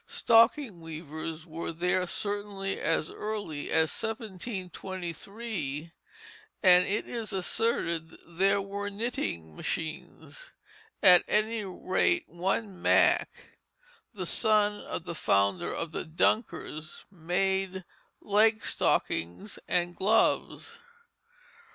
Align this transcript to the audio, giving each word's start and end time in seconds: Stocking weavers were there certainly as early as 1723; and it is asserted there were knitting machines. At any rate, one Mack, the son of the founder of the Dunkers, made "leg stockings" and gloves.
Stocking 0.07 0.81
weavers 0.81 1.45
were 1.45 1.71
there 1.71 2.07
certainly 2.07 2.79
as 2.81 3.11
early 3.11 3.69
as 3.69 4.01
1723; 4.01 5.91
and 6.63 6.85
it 6.87 7.07
is 7.07 7.31
asserted 7.31 8.17
there 8.25 8.59
were 8.63 8.89
knitting 8.89 9.55
machines. 9.55 10.53
At 11.03 11.23
any 11.27 11.63
rate, 11.65 12.23
one 12.27 12.81
Mack, 12.81 13.29
the 14.11 14.25
son 14.25 14.81
of 14.85 15.03
the 15.03 15.13
founder 15.13 15.71
of 15.71 15.91
the 15.91 16.03
Dunkers, 16.03 17.05
made 17.11 17.83
"leg 18.21 18.63
stockings" 18.65 19.59
and 19.67 19.95
gloves. 19.95 20.79